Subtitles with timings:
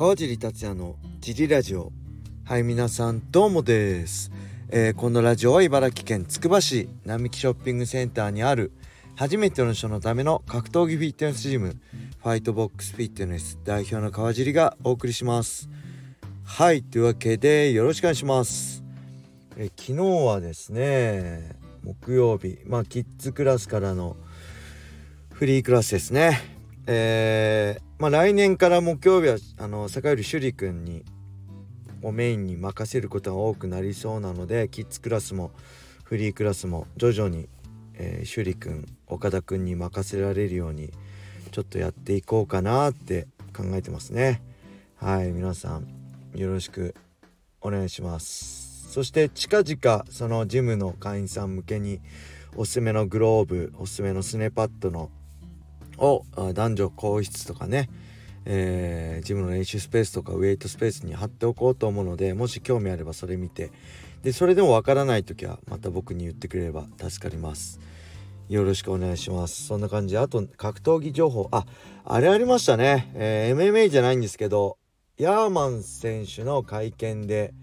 [0.00, 1.92] 川尻達也のジリラジオ。
[2.46, 4.32] はい皆さんどうもです、
[4.70, 8.72] えー、このラジオは茨城県つくば市並木ショッピングセンターにある
[9.14, 11.76] 初めての人のための格闘技フィットネスジム
[12.22, 15.68] ファイトボックスフィットネス代表の川尻がお送りします。
[16.44, 18.82] はいというわけでよろしくお願いします。
[19.58, 24.16] え昨日はですね木曜日まあキッズクラスからの
[25.34, 26.40] フリークラスですね。
[26.86, 31.04] えー、まあ来年から木曜日はあの坂寄朱里君に
[32.02, 35.50] をメインに任せることが多くなりそうなのでキッズクラスも
[36.02, 37.46] フリークラスも徐々に、
[37.92, 40.90] えー、朱里君岡田君に任せられるように
[41.50, 44.40] ちょっとやっていこうかなって考えてますね。
[44.96, 45.86] はい皆さん
[46.34, 46.94] よろしく
[47.60, 48.90] お願いします。
[48.90, 52.00] そして近々そのジムの会員さん向けに
[52.56, 55.10] おすすめのグローブおすすめのスネパッドの
[56.00, 57.88] を男女更衣室とかね、
[58.46, 63.70] えー、ジムの練習スペースとかウェイトスペースに貼っておこうと思うのでもし興味あればそれ見て
[64.22, 67.78] でそれでもわからない時はまた僕に言ってくれれば助かります。
[68.48, 69.66] よろしくお願いします。
[69.66, 71.48] そんな感じであと格闘技情報。
[71.52, 71.64] あ
[72.04, 74.76] あれありましたね、えー、MMA じゃないんですけど
[75.18, 77.54] ヤーマン選手の会見で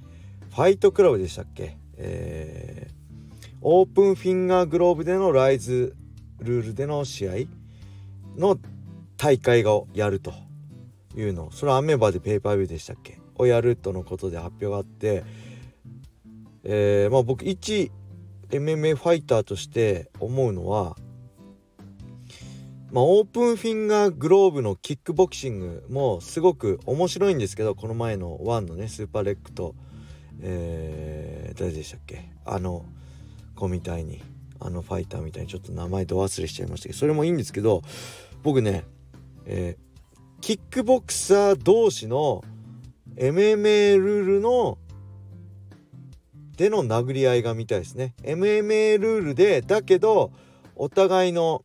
[0.52, 1.78] ファイトクラブでしたっけ？
[1.98, 5.96] えー、オープンフィンガーグローブでの RISE
[6.40, 7.34] ルールでの試合。
[8.38, 8.58] の
[9.18, 10.34] 大会をやると
[11.16, 11.52] いうの。
[11.52, 13.20] それは ABEMA でペイパービューでしたっけ？
[13.36, 15.24] をやるとのことで発表があって、
[16.64, 17.92] えー、まあ僕一
[18.50, 20.96] MMA ファイターとして思うのは
[22.90, 29.76] まあ、オープンフィンガーグローブのキックボクシングもすごく面白いんですけどこの前の ONE のねスーパーレックと、
[30.40, 32.32] えー、誰でしたっけ？
[32.46, 32.86] あの
[33.56, 34.24] 子みたいに
[34.62, 37.82] あのファイターみたいにちょっと名前ど忘れしちゃいましたけどそれもいいんですけど
[38.44, 38.86] 僕ね、
[39.46, 42.44] えー、キックボクサー同士の
[43.16, 44.78] MMA ルールの
[46.56, 48.16] での殴り合いが見たいですね。
[48.24, 50.32] MMA ルールでだけど
[50.76, 51.64] お互いの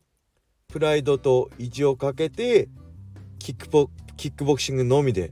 [0.67, 2.69] プライドと意地をかけて
[3.39, 5.31] キックボキックボクシングのみで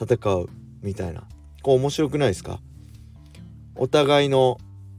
[0.00, 0.48] 戦う
[0.82, 1.24] みたいな。
[1.62, 2.60] こう面白くないですか？
[3.76, 4.58] お互いの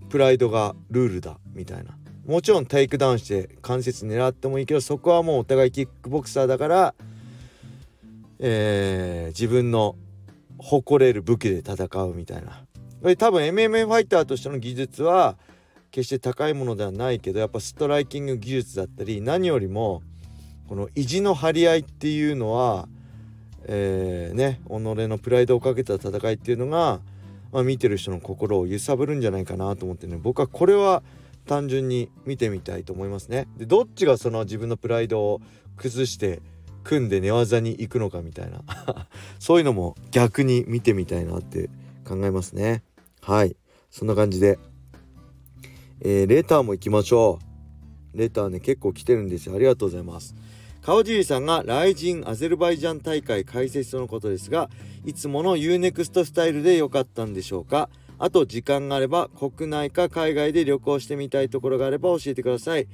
[0.09, 1.97] プライドがルールだみたいな。
[2.27, 6.93] もちろんテイクダウンして関節狙ってもいいけどそこはもうお互いキックボクサーだから、
[8.39, 9.95] えー、自分の
[10.57, 12.63] 誇れる武器で戦うみたいな。
[13.15, 15.37] 多分 MMA ファイターとしての技術は
[15.91, 20.01] 決して高いものではないけどやっぱストライキング技術だったり何よりも
[20.67, 22.89] この意地の張り合いっていうのは、
[23.65, 26.99] えー、ね己のプライドをかけた戦いっていうのが、
[27.53, 30.17] まあ、見てる人の心を揺さぶるんじゃないかなと思ってね。
[30.21, 31.03] 僕はこれは
[31.47, 33.47] 単純に見てみたいと思いますね。
[33.57, 35.41] でどっちがその自分のプライドを
[35.77, 36.41] 崩して
[36.83, 38.61] 組んで寝技に行くのかみたいな
[39.39, 41.69] そういうのも逆に見てみたいなって
[42.05, 42.83] 考えますね。
[43.21, 43.55] はい
[43.89, 44.59] そんな感じで、
[46.01, 47.39] えー、レターも行きましょ
[48.13, 48.17] う。
[48.17, 49.55] レターね結構来てるんですよ。
[49.55, 50.35] ありがとうございます。
[50.81, 54.69] 川尻さんがライジンアゼルバイジャン大会開設とのことですが
[55.05, 57.89] いつもの UNEXT スタイルで良かったんでしょうか？
[58.19, 62.87] あと時間があれば国内か海外で旅行してみたいところがあれば教えてください。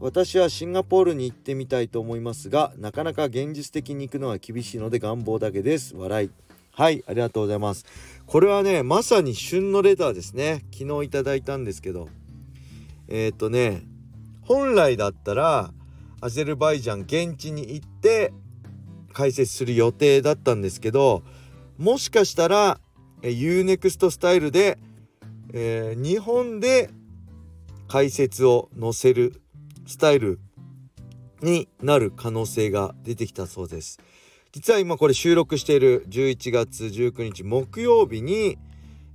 [0.00, 5.94] 私はシンガポールに行ってみたいと思いますがなかなか現実的に行くのは厳しいので願望だけです。
[5.94, 6.30] 笑い。
[6.72, 7.84] はいありがとうございます。
[8.26, 10.64] これはねまさに旬のレターですね。
[10.72, 12.08] 昨日いただいたんですけど。
[13.08, 13.82] えっ、とね
[14.42, 15.72] 本来だったら
[16.20, 18.32] アゼルバイジャン現地に行って
[19.12, 21.22] 解説する予定だったんですけど
[21.78, 22.78] もしかしたら
[23.22, 24.78] UNEXT スタイルで、
[25.52, 26.90] えー、日本で
[27.88, 29.42] 解説を載せる
[29.86, 30.40] スタイル
[31.42, 33.98] になる可能性が出てきたそうです。
[34.52, 38.58] 実は今これ収録している11月19日木曜日に、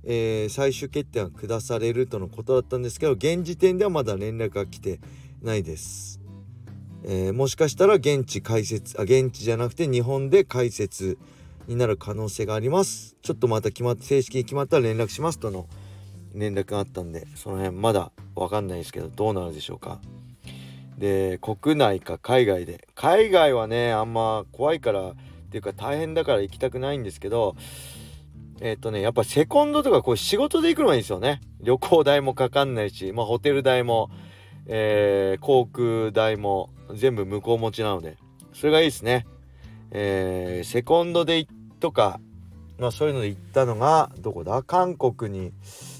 [0.02, 4.98] えー、最終決定が下されるとのことだったんですけど現時点ではまだ連絡が来て
[5.42, 6.20] ないです、
[7.04, 11.18] えー、もしかしたら現地解説あ現地じゃなくて日本で解説
[11.66, 13.16] になる可能性があります。
[13.22, 15.66] ちょっとまた決まって正式に決まったら連絡しますとの
[16.34, 20.00] 連絡があったんでその辺まだ分かんないですけどどうなるでしょうか。
[20.98, 22.86] で国内か海外で。
[22.94, 25.14] 海外はねあんま怖いからっ
[25.50, 27.56] ていうか大変だから行きたくないんですけど
[28.60, 31.40] えっ、ー、とねやっぱセコンドとかこう仕事で行くのがいいですよね。
[31.60, 34.10] 旅行代もかかんないしまあホテル代も
[34.68, 38.16] えー、航空代も全部向こう持ちなので。
[38.52, 39.26] それがいいですね。
[39.90, 41.48] えー、セコンドで行
[41.80, 42.20] とか、
[42.78, 44.62] まあ、そういうので行ったのがどこだ？
[44.62, 45.52] 韓国に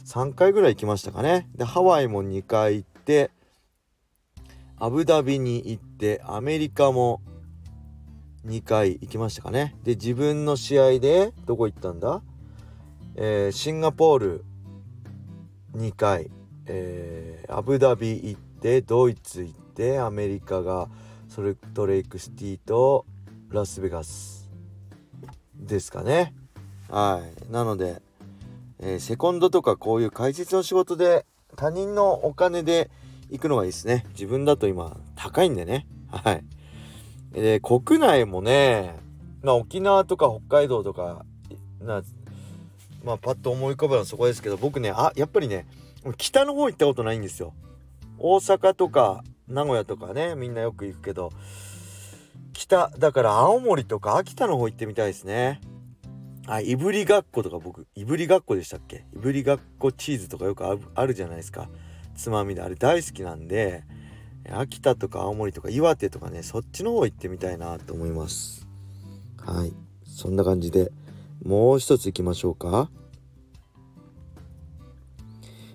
[0.05, 1.49] 3回ぐらい行きましたかね。
[1.55, 3.31] でハワイも2回行って
[4.79, 7.23] アブダビに行ってアメリカも
[8.47, 9.75] 2回行きましたかね。
[9.85, 12.23] で自分の試合でどこ行ったんだ、
[13.17, 14.45] えー、シンガポール
[15.75, 16.31] 2回、
[16.67, 20.89] えー、アブダビ行ってドイツ行ってアメリカが
[21.29, 23.05] ソルトレイクシティと
[23.51, 24.46] ラスベガス
[25.59, 26.35] ですかね。
[26.89, 27.53] はい。
[27.53, 28.03] なので、
[28.79, 31.27] えー、セコンドとかこういう解説の仕事で
[31.57, 32.91] 他人のお金で
[33.31, 34.05] 行くのがいいですね。
[34.11, 35.87] 自分だと今高いんでね。
[36.11, 36.45] はい。
[37.33, 38.99] で国内もね
[39.43, 41.25] まあ沖縄とか北海道とか
[41.81, 42.03] な
[43.05, 45.67] まあパッと思い浮かぶのはそこですけど僕ねあやっぱりね
[46.17, 47.53] 北の方行ったことないんですよ。
[48.19, 51.33] 大阪とか名古屋とかねみんなよく行くけど
[52.57, 55.61] 北だから青森とか秋田の方行ってみたいですね。
[56.47, 59.05] あいぶりがっことか僕いぶりがっこでしたっけ？
[59.15, 60.65] いぶりがっこチーズとかよく
[60.95, 61.69] あるじゃないですか。
[62.17, 62.63] つまみで。
[62.63, 63.85] あれ大好きなんで
[64.51, 68.67] 秋田とか青森とか岩手とかねそっちの方行ってみたいなと思います。
[69.45, 69.73] はい。
[70.05, 70.91] そんな感じで
[71.45, 72.91] もう一つ行きましょうか。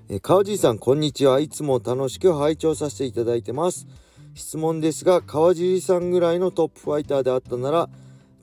[0.09, 1.39] え川尻さんこんにちは。
[1.39, 3.87] いつも楽しく拝聴させていただいてます。
[4.33, 7.89] 質問ですが川尻さんぐらいのトップファイターであったなら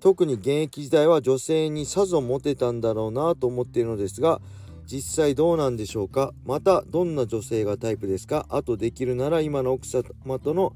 [0.01, 4.41] 特に現役時代は女性にさぞモテたんだろうなと思っているのですが
[4.87, 6.33] 実際どうなんでしょうか？
[6.47, 8.47] またどんな女性がタイプですか？
[8.49, 10.05] あとできるなら今の奥様
[10.39, 10.73] との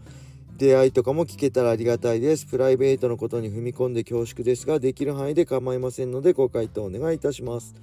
[0.59, 2.45] 出会いとかも聞けたらありがたいです。
[2.45, 7.75] プライベートのことに踏み込んで恐縮ですができる範囲で構いませんのでご回答お願いいたします。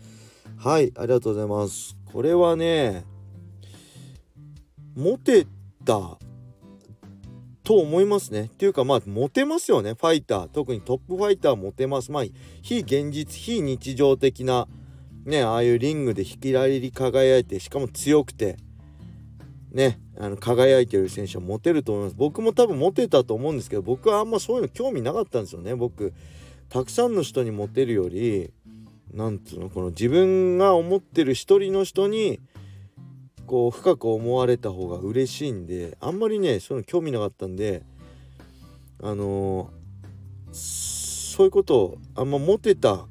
[0.57, 1.97] はいありがとうございます。
[2.11, 3.05] これはね
[4.95, 5.47] モテ
[5.83, 6.19] た
[7.69, 8.45] と思いますね。
[8.45, 12.11] っていうかまあモテますよねファイター特にトップファイターモテます。
[12.11, 12.23] まあ
[12.63, 14.67] 非現実非日常的な
[15.23, 18.57] ねああいうリングで光り輝いてしかも強くて
[19.71, 26.11] ねあの輝いてる選手はモテると思います僕も多分モテたと思うんですけど僕はあんまそういうの興味なかったんですよね僕
[26.69, 28.51] たくさんの人にモテるより
[29.13, 32.39] なんつうのこの自分が思ってる一人の人に
[33.49, 37.81] こう深く思われた方が嬉しいんであんまりねその興味なかったんで
[39.01, 43.07] あのー、そういうことをあんまモテた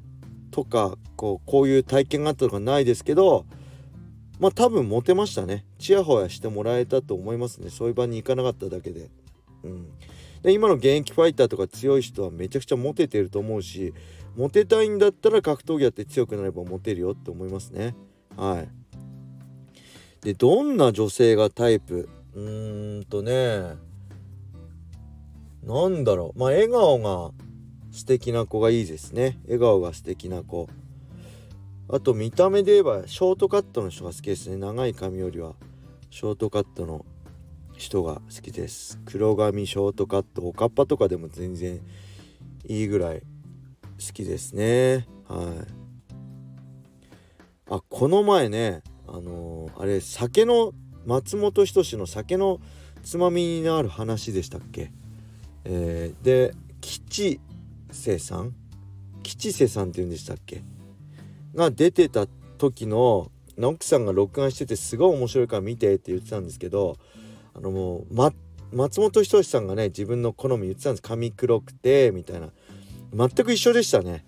[0.49, 3.45] とかこうこういう体験があったとかないですけど
[4.39, 5.65] まあ多分モテましたね。
[5.77, 7.69] ちやほやしてもらえたと思いますね。
[7.69, 9.09] そういう場に行かなかっただけで。
[9.63, 9.87] うん。
[10.41, 13.93] で今の現役ファイターとか強い人はめちゃくちゃモテてると思うし
[14.37, 17.93] モテたいんだったら格闘技やって強くなればモテるよって思いますね。
[18.37, 18.69] はい。
[20.21, 22.09] でどんな女性がタイプ？
[22.33, 23.77] うーんとね。
[25.63, 26.39] なんだろう。
[26.39, 27.31] まあ笑顔が
[27.91, 29.39] 素敵な子がいいですね。
[29.45, 30.67] 笑顔が素敵な子。
[31.91, 34.57] あと見た目で言えばショートカットの人が好きですね。
[34.57, 35.55] 長い髪よりは。
[36.09, 37.05] ショートカットの
[37.75, 38.99] 人が好きです。
[39.05, 40.41] 黒髪ショートカット。
[40.41, 41.81] おかっぱとかでも全然
[42.65, 43.25] いいぐらい好
[44.13, 45.07] きですね。
[45.27, 45.73] はい。
[47.71, 48.81] あこの前ね
[49.13, 50.73] あのー、あれ酒の
[51.05, 52.59] 松本人志の酒の
[53.03, 54.91] つまみになる話でしたっけ、
[55.65, 57.39] えー、で吉
[57.91, 58.53] 瀬さん？
[59.23, 60.63] 吉瀬さんって言うんでしたっけ？
[61.55, 62.27] が出てた
[62.57, 66.97] 時の奥さんが録画しててすごい面白いから見てって言ってたんですけど
[67.53, 68.31] あのもう、ま、
[68.71, 71.01] 松本人志さんがね自分の好み言ってたんです。
[71.01, 72.49] 髪黒くてみたいな。
[73.13, 74.23] 全く一緒でしたね。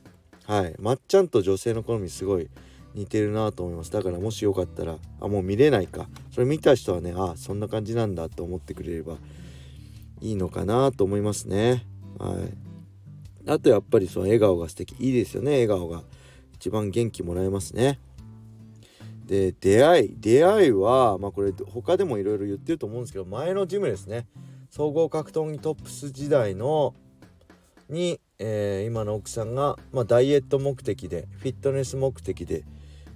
[0.45, 0.75] はい。
[0.79, 2.49] まっちゃんと女性の好みすごい
[2.93, 3.91] 似てるなと思います。
[3.91, 6.07] だからもしよかったらあもう見れないか。
[6.31, 9.17] それ見た人はねあそんな感じなんだと思ってくれれば
[10.19, 11.85] いいのかなと思いますね。
[12.17, 13.49] はい。
[13.49, 14.95] あとやっぱりその笑顔が素敵。
[14.99, 16.03] いいですよね笑顔が。
[16.55, 17.99] 一番元気もらえますね。
[19.25, 20.15] で出会い。
[20.19, 24.27] 出会いはまあこれ他でもいろいろ言ってると思うんですけど前のジムですね。
[24.69, 26.93] 総合格闘技トップス時代の
[27.89, 32.63] に、えー、今の奥さんが、まあ、ダイエット目的でフィットネス目的で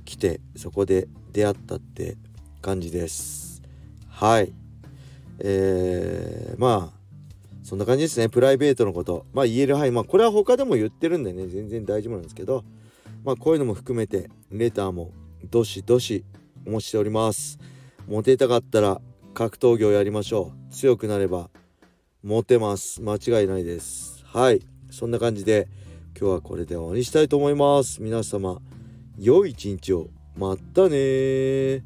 [0.05, 2.15] 来てそこで出会ったって
[2.61, 3.61] 感じです。
[4.07, 4.53] はい。
[5.39, 7.05] えー、まあ
[7.63, 8.29] そんな感じですね。
[8.29, 9.25] プライベートのこと。
[9.33, 9.75] まあ言える。
[9.75, 11.47] 範囲まあこれは他でも言ってるんでね。
[11.47, 12.63] 全然大丈夫なんですけど。
[13.23, 15.11] まあこういうのも含めてレターも
[15.49, 16.23] どしどし
[16.65, 17.57] お持ちしております。
[18.07, 19.01] モテたかったら
[19.33, 20.73] 格闘技をやりましょう。
[20.73, 21.49] 強くなれば
[22.23, 23.01] モテます。
[23.01, 24.23] 間違いないです。
[24.25, 24.61] はい。
[24.91, 25.67] そんな感じで
[26.17, 28.01] 今日はこれで終わりにしたいと思います。
[28.01, 28.61] 皆様
[29.17, 30.09] 良い一日を。
[30.37, 31.83] まったね